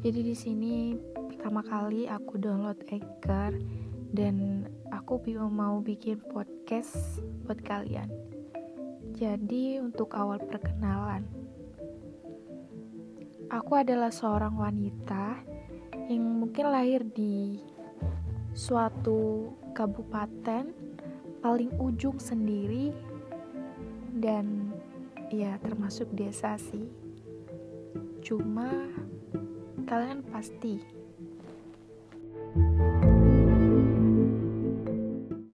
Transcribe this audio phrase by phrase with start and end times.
[0.00, 0.96] Jadi di sini
[1.28, 3.52] pertama kali aku download Anchor
[4.16, 5.20] dan aku
[5.52, 8.08] mau bikin podcast buat kalian.
[9.12, 11.28] Jadi untuk awal perkenalan,
[13.52, 15.36] aku adalah seorang wanita
[16.08, 17.60] yang mungkin lahir di
[18.56, 20.72] suatu kabupaten
[21.44, 22.88] paling ujung sendiri
[24.16, 24.72] dan
[25.28, 26.88] ya termasuk desa sih
[28.24, 28.88] cuma
[29.90, 30.78] kalian pasti